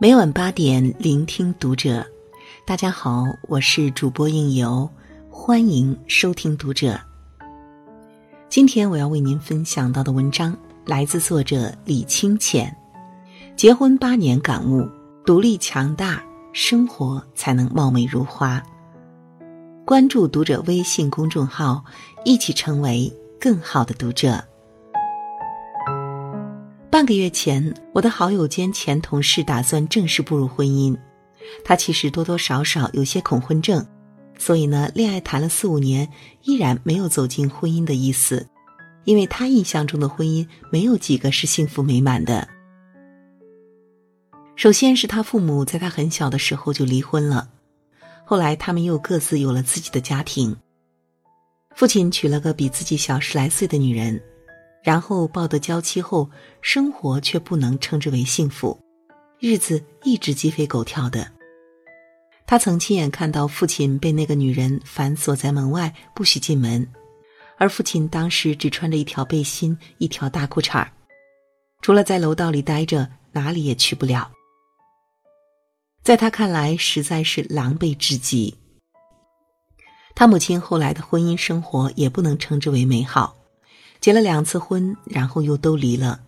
[0.00, 2.06] 每晚八点，聆听读者。
[2.64, 4.88] 大家好，我是主播应由，
[5.28, 7.00] 欢迎收听读者。
[8.48, 10.56] 今天我要为您分享到的文章
[10.86, 12.72] 来自作者李清浅。
[13.56, 14.88] 结婚八年感悟：
[15.26, 16.22] 独立强大，
[16.52, 18.62] 生活才能貌美如花。
[19.84, 21.84] 关注读者微信公众号，
[22.24, 24.44] 一起成为更好的读者。
[26.90, 30.96] 半个月前，我的好友兼前同事打算正式步入婚姻。
[31.62, 33.86] 他其实多多少少有些恐婚症，
[34.38, 36.08] 所以呢，恋爱谈了四五年，
[36.44, 38.46] 依然没有走进婚姻的意思。
[39.04, 42.48] 因为他印象中的婚姻没有几个是幸福美满的。
[44.56, 47.50] 首先是他父母在他很小的时候就离婚了，
[48.24, 50.56] 后来他们又各自有了自己的家庭。
[51.74, 54.20] 父亲娶了个比自己小十来岁的女人。
[54.88, 56.30] 然后抱得娇妻后，
[56.62, 58.80] 生活却不能称之为幸福，
[59.38, 61.30] 日子一直鸡飞狗跳的。
[62.46, 66.90] 他曾亲眼看到父亲被那个女人反锁在门外，不许进门，
[67.58, 70.90] 而父亲当时只穿着一条背心、一条大裤衩儿，
[71.82, 74.30] 除了在楼道里待着，哪里也去不了。
[76.02, 78.56] 在他看来，实在是狼狈至极。
[80.14, 83.36] 他母亲后来的婚姻生活也不能称之为美好。
[84.00, 86.20] 结了两次婚，然后又都离了。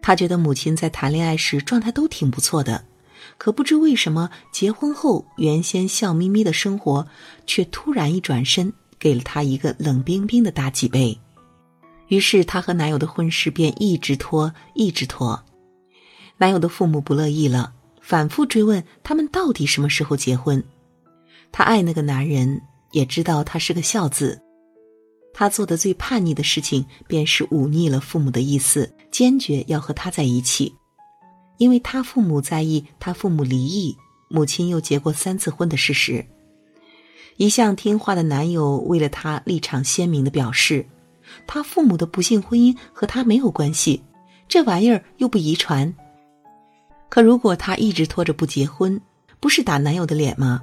[0.00, 2.84] 他觉得母亲在谈恋爱时状态都挺不错的，
[3.38, 7.06] 可不知为什么结婚后，原先笑眯眯的生活
[7.46, 11.18] 却突然一转身，给了他一个冷冰冰的大脊背。
[12.08, 15.42] 于是他和男友的婚事便一直拖，一直拖。
[16.36, 20.62] 男友的父母不乐意了，反复追问他们到底什么时候结婚。
[21.52, 24.42] 他爱那个男人，也知道他是个孝子。
[25.34, 30.74] 他做的最叛逆的事情，便是忤逆了父母的意思，坚决要和他在一起。
[31.58, 33.96] 因为他父母在意他父母离异，
[34.28, 36.24] 母亲又结过三次婚的事实。
[37.36, 40.86] 一向听话的男友为了他立场鲜明的表示，
[41.46, 44.02] 他父母的不幸婚姻和他没有关系，
[44.48, 45.94] 这玩意儿又不遗传。
[47.08, 49.00] 可如果他一直拖着不结婚，
[49.40, 50.62] 不是打男友的脸吗？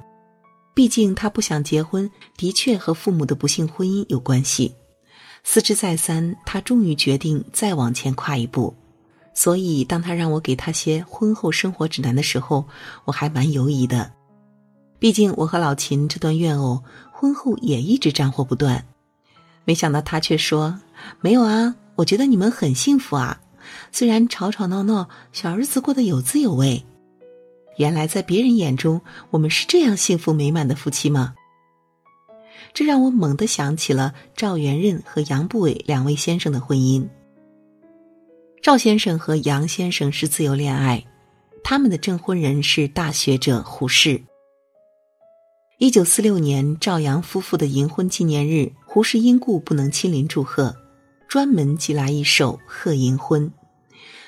[0.80, 4.74] 毕竟他不想结婚，的确和父母的不幸婚姻有关系。
[5.44, 8.74] 思之再三，他终于决定再往前跨一步。
[9.34, 12.64] 所以，当他让我给他些婚后生活指南的时候，
[13.04, 14.10] 我还蛮犹疑的。
[14.98, 18.86] 毕竟我和老秦这段怨偶，婚后也一直战火不断。
[19.66, 20.80] 没想到他却说
[21.20, 23.38] ：“没有啊，我觉得你们很幸福啊，
[23.92, 26.82] 虽然吵吵闹闹，小日子过得有滋有味。”
[27.80, 31.34] 原来在别人眼中，我们是这样幸福美满的夫妻吗？
[32.74, 37.08] 这让我猛地想起了赵元任和杨步伟两位先生的婚姻。
[38.60, 41.02] 赵先生和杨先生是自由恋爱，
[41.64, 44.22] 他们的证婚人是大学者胡适。
[45.78, 50.76] 一九四六年，赵杨夫妇的银婚纪念日，胡适因故不能亲临祝贺，
[51.26, 53.50] 专门寄来一首贺银婚：“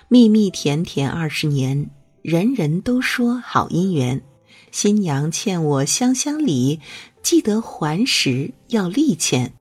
[0.08, 1.90] 蜜蜜甜甜二十年。”
[2.22, 4.22] 人人都说好姻缘，
[4.70, 6.78] 新娘欠我香香礼，
[7.20, 9.52] 记得还时要利钱。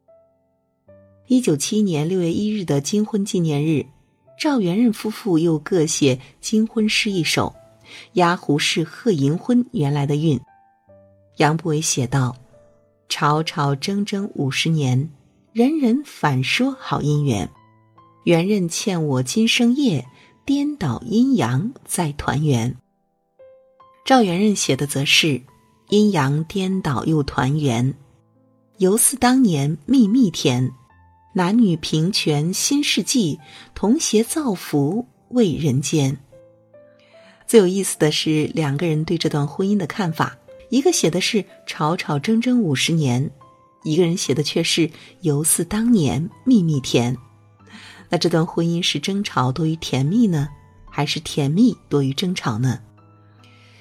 [1.25, 3.87] 一九七年六月一日的金婚纪念日，
[4.39, 7.55] 赵元任夫妇又各写金婚诗一首，
[8.13, 10.39] 押胡适贺银婚原来的韵。
[11.37, 12.35] 杨步伟写道
[13.09, 15.09] ：“吵吵争争五十年，
[15.51, 17.49] 人人反说好姻缘，
[18.25, 20.05] 元任欠我今生业。”
[20.45, 22.75] 颠倒阴阳再团圆。
[24.03, 25.41] 赵元任写的则是
[25.89, 27.93] 阴阳颠倒又团圆，
[28.77, 30.71] 犹似当年蜜蜜甜，
[31.33, 33.39] 男女平权新世纪，
[33.75, 36.17] 同携造福为人间。
[37.45, 40.37] 最有意思的是两个人对这段婚姻的看法，
[40.69, 43.29] 一个写的是吵吵争争五十年，
[43.83, 44.89] 一个人写的却是
[45.21, 47.15] 犹似当年蜜蜜甜。
[48.11, 50.49] 那这段婚姻是争吵多于甜蜜呢，
[50.89, 52.77] 还是甜蜜多于争吵呢？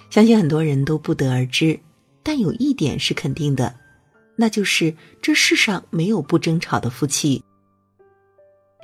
[0.08, 1.78] 相信很多人都不得而知，
[2.22, 3.74] 但有一点是肯定的，
[4.36, 7.42] 那就是这世上没有不争吵的夫妻。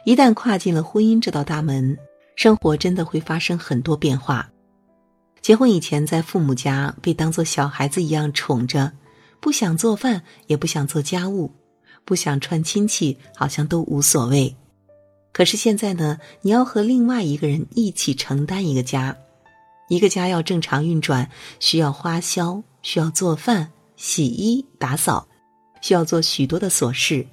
[0.05, 1.97] 一旦跨进了婚姻这道大门，
[2.35, 4.51] 生活真的会发生很多变化。
[5.41, 8.93] 结婚以前，在父母家被当做小孩子一样宠着，
[9.41, 11.53] 不想做饭，也不想做家务，
[12.05, 14.57] 不想串亲戚，好像都无所谓。
[15.37, 19.15] 可是现在呢，你要和另外一个人一起承担一个家，
[19.91, 21.29] 一个家要正常运转，
[21.61, 25.29] 需要花销，需要做饭、洗衣、打扫，
[25.83, 27.27] 需要做许多的琐事，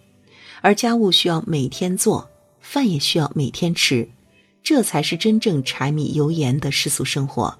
[0.59, 2.29] 而家务需要每天做，
[2.59, 4.05] 饭也需要每天吃，
[4.61, 7.57] 这才是真正柴米油盐的世俗生活。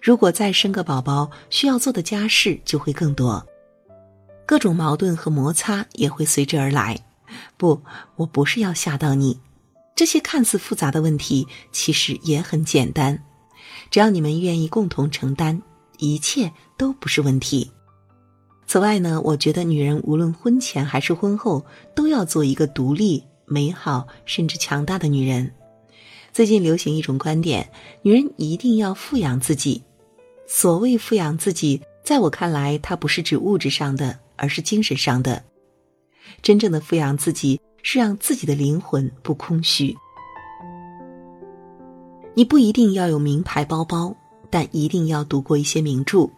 [0.00, 3.46] 如果再生个宝宝，需要做的家事就会更多，
[4.46, 6.98] 各种矛盾和摩擦也会随之而来。
[7.56, 7.80] 不，
[8.16, 9.38] 我不是要吓到你，
[9.94, 13.22] 这些看似复杂的问题其实也很简单，
[13.90, 15.60] 只要你们愿意共同承担，
[15.98, 17.70] 一切都不是问题。
[18.66, 25.52] 此外呢，我觉得女人无论婚前还是婚后，都要做一个独立、美好甚至强大的女人。
[26.32, 27.70] 最近流行一种观点，
[28.02, 29.82] 女人一定要富养自己。
[30.46, 35.42] 所谓富养自己，在我看来，它不是指物质上的，而是精神上的。
[36.42, 39.94] 真正的富养自己，是让自己的灵魂不空虚。
[42.34, 44.14] 你不一定要有名牌包包，
[44.50, 46.28] 但一定要读过一些名著；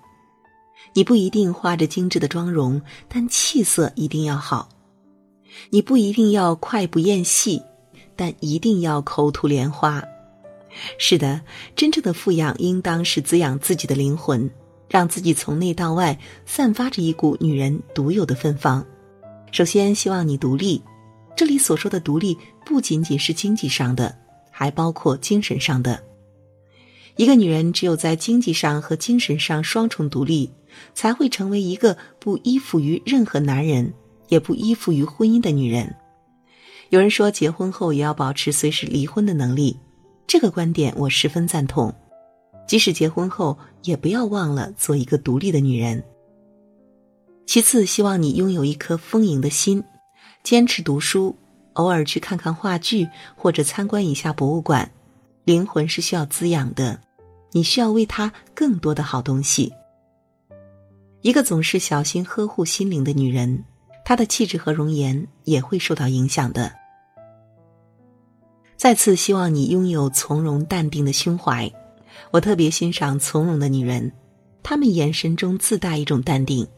[0.92, 4.68] 你不一定画着精致的妆容，但气色一定要好；
[5.70, 7.60] 你不一定要快不厌细，
[8.14, 10.02] 但一定要口吐莲花。
[10.98, 11.40] 是的，
[11.74, 14.48] 真正的富养应当是滋养自己的灵魂，
[14.88, 18.84] 让自己从内到外散发着一股女人独有的芬芳。
[19.50, 20.82] 首先，希望你独立。
[21.36, 24.16] 这里所说的独立，不仅仅是经济上的，
[24.50, 26.02] 还包括精神上的。
[27.16, 30.50] 一个女人只有在经济上和精神上双重独立，
[30.94, 33.92] 才会成为一个不依附于任何男人，
[34.28, 35.94] 也不依附于婚姻的女人。
[36.90, 39.76] 有人说，结婚后也要保持随时离婚的能力。
[40.26, 41.94] 这个观点我十分赞同，
[42.66, 46.04] 即使结婚后，也不要忘了做一个独立的女人。
[47.48, 49.82] 其次，希望你拥有一颗丰盈的心，
[50.42, 51.34] 坚持读书，
[51.72, 54.90] 偶尔去看看话剧或者参观一下博物馆。
[55.44, 57.00] 灵魂是需要滋养的，
[57.52, 59.72] 你需要为它更多的好东西。
[61.22, 63.64] 一个总是小心呵护心灵的女人，
[64.04, 66.70] 她的气质和容颜也会受到影响的。
[68.76, 71.72] 再次希望你拥有从容淡定的胸怀，
[72.30, 74.12] 我特别欣赏从容的女人，
[74.62, 76.68] 她们眼神中自带一种淡定，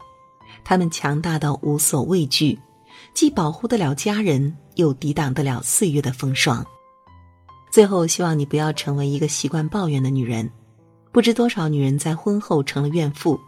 [0.63, 2.57] 她们强大到无所畏惧，
[3.13, 6.65] 既保护得了家人，又抵挡得了岁月的风霜。
[7.71, 10.49] 最后，希望你不要成为一个习惯抱怨的女人，
[11.11, 13.39] 不知多少女人在婚后成了怨妇，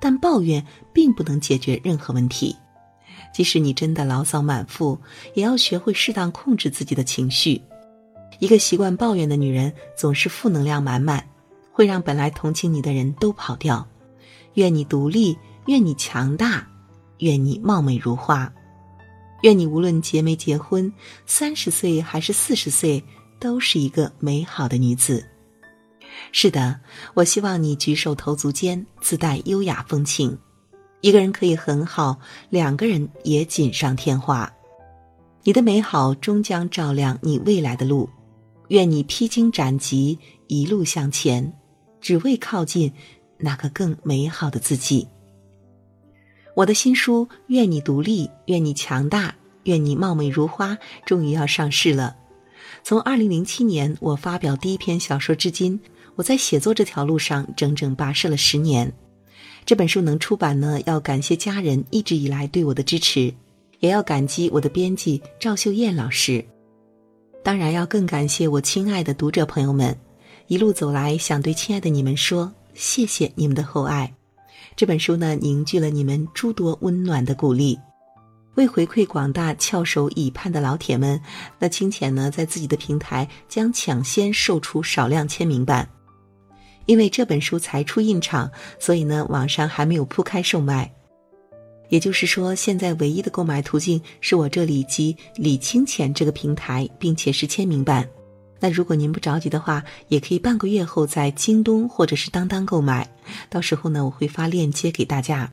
[0.00, 2.56] 但抱怨并不能解决任何问题，
[3.32, 4.98] 即使你真的牢骚满腹，
[5.34, 7.60] 也要学会适当控制自己的情绪。
[8.40, 11.24] 一个习惯抱怨的女人，总是负能量满满，
[11.72, 13.86] 会让本来同情你的人都跑掉。
[14.54, 15.36] 愿你独立，
[15.68, 16.66] 愿你强大，
[17.18, 18.50] 愿你貌美如花，
[19.42, 20.90] 愿你无论结没结婚，
[21.26, 23.04] 三十岁还是四十岁，
[23.38, 25.22] 都是一个美好的女子。
[26.32, 26.80] 是的，
[27.12, 30.38] 我希望你举手投足间自带优雅风情。
[31.02, 32.18] 一个人可以很好，
[32.48, 34.50] 两个人也锦上添花。
[35.42, 38.08] 你的美好终将照亮你未来的路。
[38.68, 41.52] 愿你披荆斩棘，一路向前，
[42.00, 42.90] 只为靠近
[43.36, 45.06] 那个更美好的自己。
[46.58, 49.32] 我的新书《愿你独立，愿你强大，
[49.62, 50.74] 愿你貌美如花》
[51.06, 52.16] 终于要上市了。
[52.82, 55.78] 从二零零七年我发表第一篇小说至今，
[56.16, 58.92] 我在写作这条路上整整跋涉了十年。
[59.64, 63.32] 这本书能出版呢，要感谢家人一直以来对我的支持，
[63.78, 66.44] 也要感激我的编辑赵秀燕老师。
[67.44, 69.96] 当然要更感谢我亲爱的读者朋友们，
[70.48, 74.17] 一路走来，想对亲爱的你们说，谢谢你们的厚爱。
[74.78, 77.76] 这本书呢，凝聚了你们诸多温暖的鼓励。
[78.54, 81.20] 为回馈广大翘首以盼的老铁们，
[81.58, 85.88] 那清浅呢，在自己的平台将抢先售出少量签名版。
[86.86, 90.88] 因为这本书才出印厂，所以呢，网上还没有铺开售卖。
[91.88, 98.08] 也就是说，现在唯一的购买途径是我这里及李清浅这个平台，并且是签名版。
[98.60, 103.08] 那如果您不着急的话，也可以半个月后在京东或者是当当购买。
[103.48, 105.50] 到时候呢，我会发链接给大家。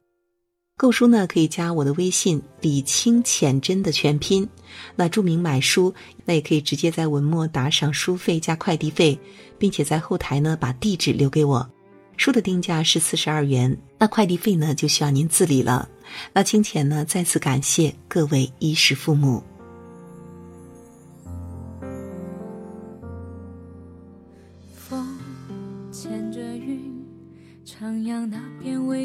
[0.78, 4.50] 购书呢，可以加我的微信“李清浅真”的全拼。
[4.98, 5.94] 那注明买书，
[6.26, 9.18] 那也可以直接在文末打赏书费加快递费，
[9.58, 11.70] 并且在后台呢把地址留给我。
[12.18, 15.88] 书的定价是四十二元，那快递费呢就需要您自理了。
[16.34, 19.42] 那清浅呢再次感谢各位衣食父母。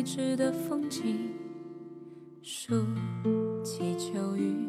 [0.01, 1.29] 未知的风景，
[2.41, 2.75] 数
[3.63, 4.67] 起秋雨，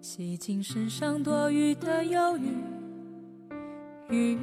[0.00, 2.46] 洗净身上多余的忧郁，
[4.08, 4.38] 雨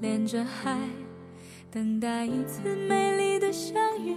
[0.00, 0.78] 连着海，
[1.70, 4.16] 等待一次美丽的相遇，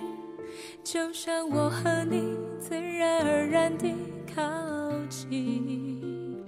[0.81, 3.93] 就像我和你自然而然地
[4.33, 4.41] 靠
[5.09, 6.41] 近，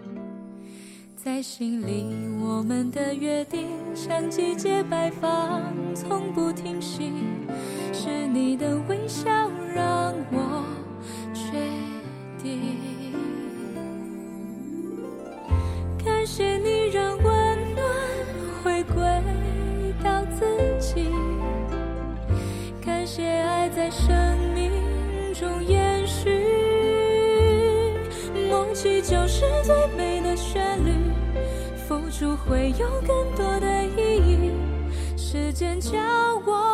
[1.17, 2.05] 在心里，
[2.41, 5.62] 我们的约定，像季节摆放，
[5.93, 6.38] 从不。
[32.19, 34.51] 就会有更多的意义。
[35.15, 35.91] 时间教
[36.45, 36.68] 我